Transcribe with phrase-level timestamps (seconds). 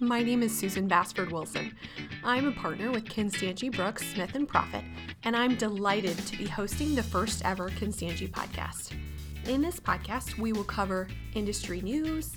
[0.00, 1.76] My name is Susan Bassford Wilson.
[2.22, 4.84] I'm a partner with Constangy Brooks Smith and Prophete,
[5.24, 8.94] and I'm delighted to be hosting the first ever Constangy podcast.
[9.48, 12.36] In this podcast, we will cover industry news,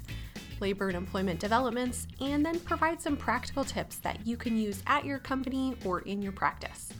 [0.59, 5.05] labor and employment developments, and then provide some practical tips that you can use at
[5.05, 6.91] your company or in your practice.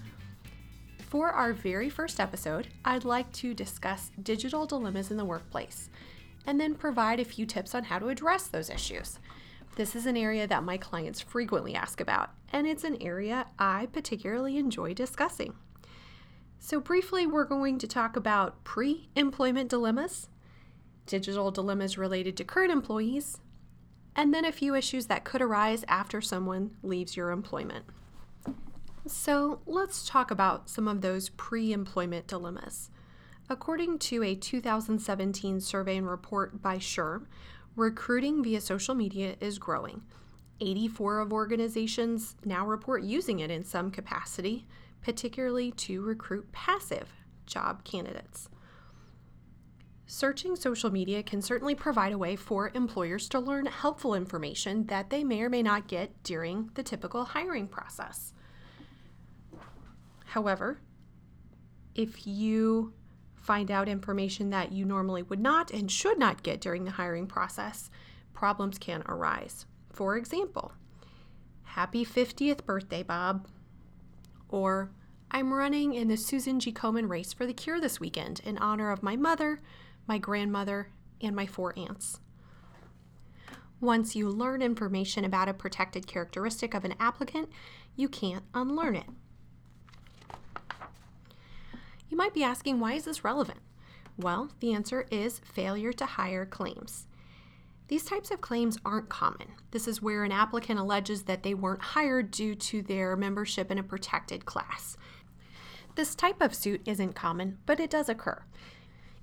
[1.10, 5.90] For our very first episode, I'd like to discuss digital dilemmas in the workplace
[6.46, 9.18] and then provide a few tips on how to address those issues.
[9.76, 13.88] This is an area that my clients frequently ask about, and it's an area I
[13.94, 15.54] particularly enjoy discussing.
[16.60, 20.28] So, briefly, we're going to talk about pre employment dilemmas,
[21.06, 23.40] digital dilemmas related to current employees,
[24.16, 27.86] and then a few issues that could arise after someone leaves your employment.
[29.08, 32.92] So, let's talk about some of those pre employment dilemmas.
[33.50, 37.26] According to a 2017 survey and report by SHRM,
[37.76, 40.02] recruiting via social media is growing.
[40.60, 44.68] 84 of organizations now report using it in some capacity,
[45.02, 47.10] particularly to recruit passive
[47.46, 48.50] job candidates.
[50.06, 55.10] Searching social media can certainly provide a way for employers to learn helpful information that
[55.10, 58.34] they may or may not get during the typical hiring process.
[60.26, 60.82] However,
[61.96, 62.94] if you
[63.42, 67.28] find out information that you normally would not and should not get during the hiring
[67.28, 67.90] process,
[68.34, 69.66] problems can arise.
[69.92, 70.72] For example,
[71.76, 73.48] Happy 50th birthday, Bob.
[74.50, 74.92] Or,
[75.32, 76.74] I'm running in the Susan G.
[76.74, 79.62] Komen race for the cure this weekend in honor of my mother,
[80.06, 80.90] my grandmother,
[81.22, 82.20] and my four aunts.
[83.80, 87.50] Once you learn information about a protected characteristic of an applicant,
[87.96, 89.08] you can't unlearn it.
[92.12, 93.62] You might be asking, why is this relevant?
[94.18, 97.08] Well, the answer is failure to hire claims.
[97.88, 99.48] These types of claims aren't common.
[99.72, 103.78] This is where an applicant alleges that they weren't hired due to their membership in
[103.78, 104.98] a protected class.
[105.96, 108.44] This type of suit isn't common, but it does occur.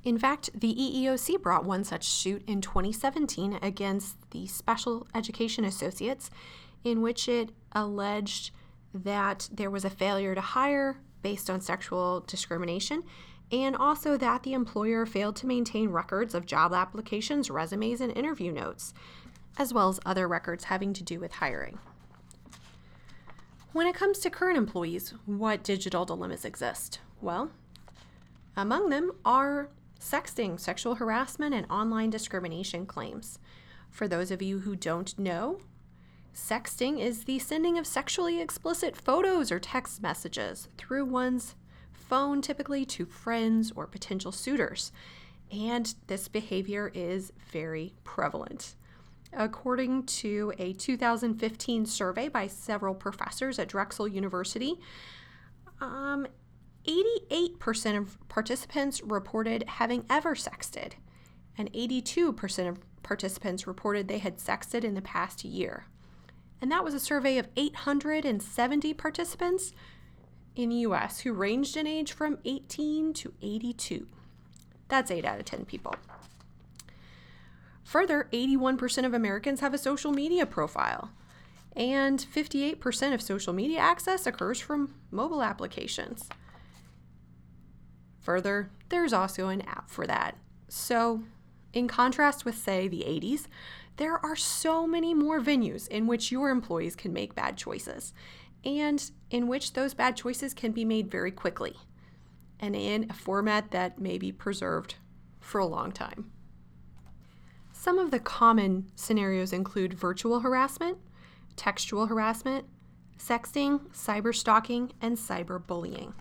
[0.03, 6.31] In fact, the EEOC brought one such suit in 2017 against the Special Education Associates,
[6.85, 8.51] in which it alleged
[8.95, 13.03] that there was a failure to hire based on sexual discrimination,
[13.51, 18.53] and also that the employer failed to maintain records of job applications, resumes, and interview
[18.53, 18.93] notes,
[19.57, 21.79] as well as other records having to do with hiring.
[23.73, 27.01] When it comes to current employees, what digital dilemmas exist?
[27.21, 27.51] Well,
[28.57, 29.69] among them are
[30.01, 33.39] sexting, sexual harassment, and online discrimination claims.
[33.91, 35.61] For those of you who don't know,
[36.39, 41.57] Sexting is the sending of sexually explicit photos or text messages through one's
[41.93, 44.91] phone, typically to friends or potential suitors.
[45.51, 48.77] And this behavior is very prevalent.
[49.35, 54.81] According to a 2015 survey by several professors at Drexel University,
[55.83, 56.27] um,
[56.87, 60.93] 88% of participants reported having ever sexted,
[61.59, 65.85] and 82% of participants reported they had sexted in the past year
[66.61, 69.73] and that was a survey of 870 participants
[70.57, 74.07] in the US who ranged in age from 18 to 82.
[74.89, 75.95] That's 8 out of 10 people.
[77.85, 81.11] Further, 81% of Americans have a social media profile,
[81.75, 86.29] and 58% of social media access occurs from mobile applications.
[88.21, 90.37] Further, there's also an app for that.
[90.69, 91.23] So,
[91.73, 93.47] in contrast with, say, the 80s,
[93.99, 98.15] there are so many more venues in which your employees can make bad choices
[98.65, 101.77] and in which those bad choices can be made very quickly
[102.61, 104.95] and in a format that may be preserved
[105.41, 106.31] for a long time.
[107.73, 110.99] Some of the common scenarios include virtual harassment,
[111.57, 112.67] textual harassment,
[113.19, 116.15] sexting, cyber stalking, and cyberbullying.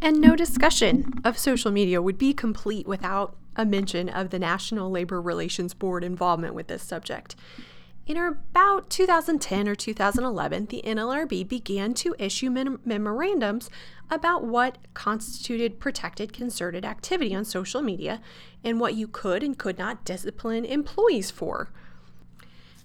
[0.00, 4.90] And no discussion of social media would be complete without a mention of the National
[4.90, 7.34] Labor Relations Board involvement with this subject.
[8.06, 13.68] In about 2010 or 2011, the NLRB began to issue mem- memorandums
[14.10, 18.22] about what constituted protected concerted activity on social media
[18.64, 21.68] and what you could and could not discipline employees for.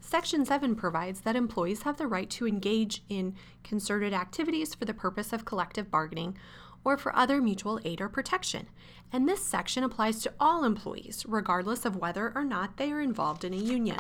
[0.02, 3.34] Section 7 provides that employees have the right to engage in
[3.64, 6.38] concerted activities for the purpose of collective bargaining
[6.84, 8.68] or for other mutual aid or protection.
[9.12, 13.44] And this section applies to all employees, regardless of whether or not they are involved
[13.44, 14.00] in a union.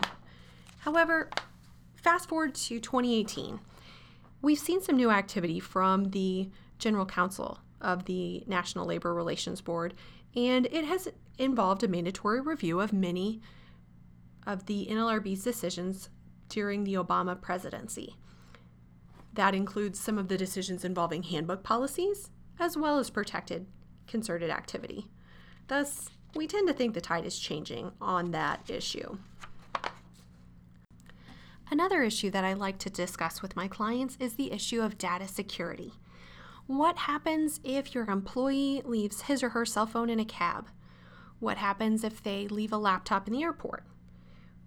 [0.80, 1.30] However,
[1.95, 3.59] fast forward to 2018,
[4.41, 6.50] we've seen some new activity from the
[6.80, 9.94] General Counsel of the National Labor Relations Board,
[10.36, 11.07] and it has
[11.38, 13.41] involved a mandatory review of many
[14.45, 16.09] of the NLRB's decisions
[16.50, 18.15] during the Obama presidency.
[19.33, 22.29] That includes some of the decisions involving handbook policies,
[22.59, 23.65] as well as protected
[24.07, 25.07] concerted activity.
[25.67, 29.17] Thus, we tend to think the tide is changing on that issue.
[31.71, 35.27] Another issue that I like to discuss with my clients is the issue of data
[35.27, 35.94] security.
[36.67, 40.69] What happens if your employee leaves his or her cell phone in a cab?
[41.39, 43.85] What happens if they leave a laptop in the airport?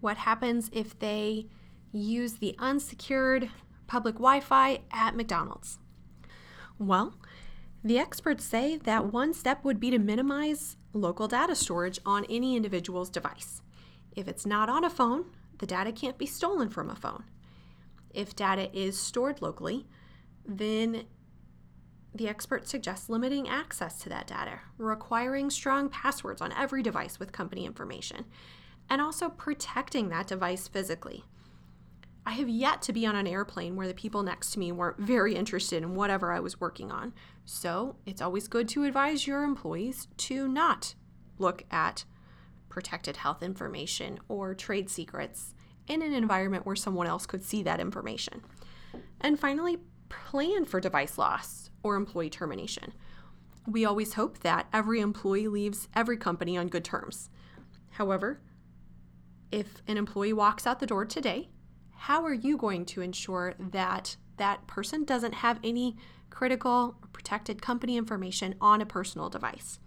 [0.00, 1.47] What happens if they
[1.93, 3.50] use the unsecured
[3.87, 5.79] public Wi Fi at McDonald's?
[6.79, 7.15] Well,
[7.87, 12.56] the experts say that one step would be to minimize local data storage on any
[12.56, 13.62] individual's device.
[14.17, 15.27] If it's not on a phone,
[15.59, 17.23] the data can't be stolen from a phone.
[18.12, 19.87] If data is stored locally,
[20.44, 21.05] then
[22.12, 27.31] the expert suggests limiting access to that data, requiring strong passwords on every device with
[27.31, 28.25] company information,
[28.91, 31.23] and also protecting that device physically.
[32.28, 34.99] I have yet to be on an airplane where the people next to me weren't
[34.99, 37.14] very interested in whatever I was working on.
[37.44, 40.96] So it's always good to advise your employees to not
[41.38, 42.05] look at
[42.69, 45.55] protected health information or trade secrets
[45.87, 48.43] in an environment where someone else could see that information.
[49.20, 49.78] And finally,
[50.08, 52.93] plan for device loss or employee termination.
[53.69, 57.31] We always hope that every employee leaves every company on good terms.
[57.90, 58.40] However,
[59.52, 61.50] if an employee walks out the door today
[61.97, 65.97] how are you going to ensure that that person doesn't have any
[66.31, 69.79] critical or protected company information on a personal device?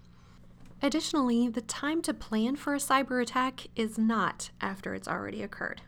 [0.82, 5.82] Additionally, the time to plan for a cyber attack is not after it's already occurred.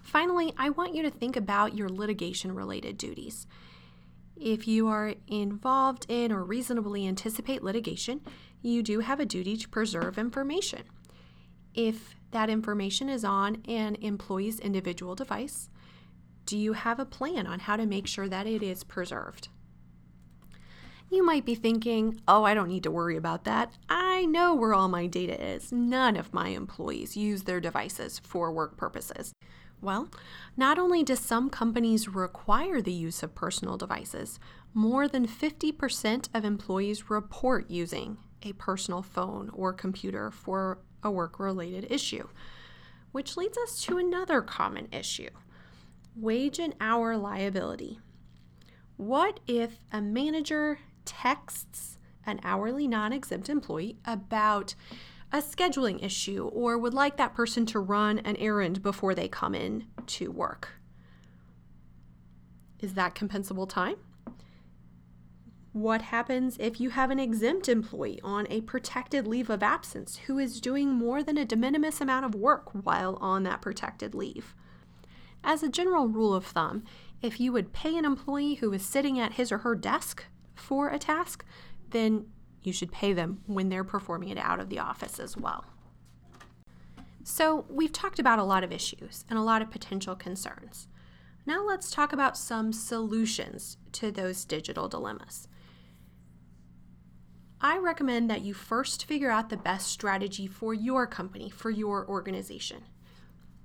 [0.00, 3.46] Finally, I want you to think about your litigation related duties.
[4.36, 8.22] If you are involved in or reasonably anticipate litigation,
[8.62, 10.84] you do have a duty to preserve information.
[11.74, 15.70] If that information is on an employee's individual device,
[16.46, 19.48] do you have a plan on how to make sure that it is preserved?
[21.10, 23.72] You might be thinking, oh, I don't need to worry about that.
[23.88, 25.72] I know where all my data is.
[25.72, 29.32] None of my employees use their devices for work purposes.
[29.80, 30.08] Well,
[30.56, 34.38] not only do some companies require the use of personal devices,
[34.74, 41.38] more than 50% of employees report using a personal phone or computer for a work
[41.38, 42.28] related issue.
[43.12, 45.30] Which leads us to another common issue
[46.14, 48.00] wage and hour liability.
[48.96, 54.74] What if a manager texts an hourly non exempt employee about
[55.32, 59.54] a scheduling issue or would like that person to run an errand before they come
[59.54, 60.70] in to work?
[62.80, 63.96] Is that compensable time?
[65.72, 70.38] What happens if you have an exempt employee on a protected leave of absence who
[70.38, 74.54] is doing more than a de minimis amount of work while on that protected leave?
[75.44, 76.84] As a general rule of thumb,
[77.20, 80.24] if you would pay an employee who is sitting at his or her desk
[80.54, 81.44] for a task,
[81.90, 82.26] then
[82.62, 85.64] you should pay them when they're performing it out of the office as well.
[87.24, 90.88] So, we've talked about a lot of issues and a lot of potential concerns.
[91.44, 95.47] Now, let's talk about some solutions to those digital dilemmas.
[97.60, 102.06] I recommend that you first figure out the best strategy for your company, for your
[102.08, 102.84] organization.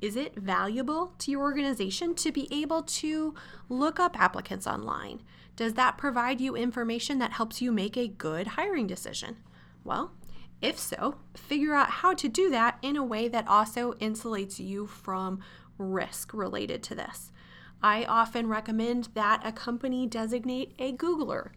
[0.02, 3.36] Is it valuable to your organization to be able to
[3.70, 5.22] look up applicants online?
[5.56, 9.38] Does that provide you information that helps you make a good hiring decision?
[9.84, 10.12] Well,
[10.60, 14.88] if so, figure out how to do that in a way that also insulates you
[14.88, 15.40] from
[15.78, 17.32] risk related to this.
[17.82, 21.52] I often recommend that a company designate a Googler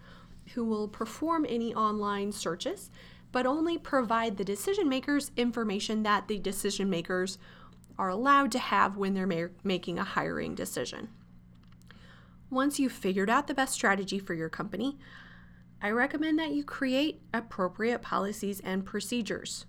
[0.54, 2.90] who will perform any online searches,
[3.32, 7.38] but only provide the decision makers information that the decision makers
[7.98, 11.08] are allowed to have when they're ma- making a hiring decision.
[12.50, 14.96] Once you've figured out the best strategy for your company,
[15.82, 19.66] I recommend that you create appropriate policies and procedures.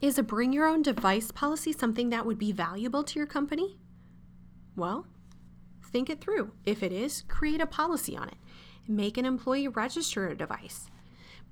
[0.00, 3.76] Is a bring your own device policy something that would be valuable to your company?
[4.76, 5.06] Well,
[5.84, 6.52] think it through.
[6.64, 8.36] If it is, create a policy on it
[8.88, 10.90] make an employee register a device.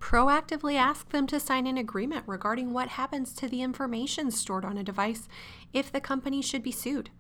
[0.01, 4.79] Proactively ask them to sign an agreement regarding what happens to the information stored on
[4.79, 5.29] a device
[5.73, 7.11] if the company should be sued.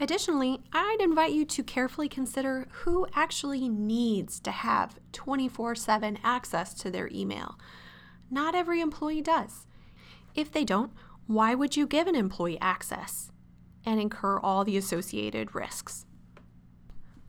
[0.00, 6.74] Additionally, I'd invite you to carefully consider who actually needs to have 24 7 access
[6.74, 7.58] to their email.
[8.30, 9.66] Not every employee does.
[10.34, 10.92] If they don't,
[11.26, 13.30] why would you give an employee access
[13.86, 16.06] and incur all the associated risks?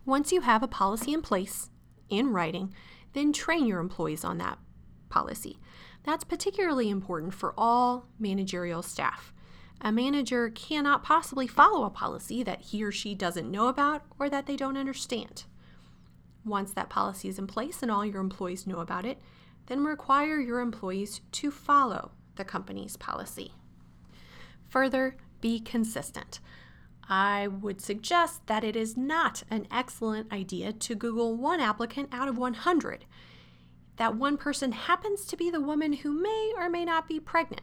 [0.06, 1.70] Once you have a policy in place,
[2.10, 2.74] in writing,
[3.14, 4.60] then train your employees on that
[5.10, 5.60] policy.
[6.04, 9.34] That's particularly important for all managerial staff.
[9.82, 14.30] A manager cannot possibly follow a policy that he or she doesn't know about or
[14.30, 15.46] that they don't understand.
[16.46, 19.20] Once that policy is in place and all your employees know about it,
[19.66, 23.54] then require your employees to follow the company's policy.
[24.70, 26.40] Further, be consistent.
[27.08, 32.28] I would suggest that it is not an excellent idea to Google one applicant out
[32.28, 33.06] of 100.
[33.98, 37.62] That one person happens to be the woman who may or may not be pregnant.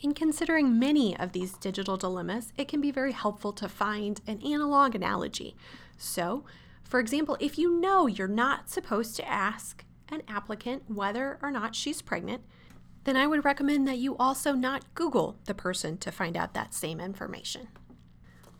[0.00, 4.42] In considering many of these digital dilemmas, it can be very helpful to find an
[4.42, 5.56] analog analogy.
[5.96, 6.44] So,
[6.84, 11.74] for example, if you know you're not supposed to ask an applicant whether or not
[11.74, 12.42] she's pregnant,
[13.04, 16.74] then I would recommend that you also not Google the person to find out that
[16.74, 17.68] same information.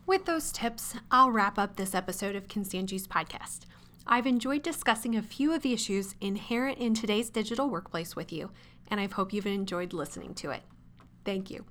[0.07, 3.65] With those tips, I'll wrap up this episode of Constangy's podcast.
[4.07, 8.51] I've enjoyed discussing a few of the issues inherent in today's digital workplace with you,
[8.87, 10.63] and I hope you've enjoyed listening to it.
[11.25, 11.65] Thank you.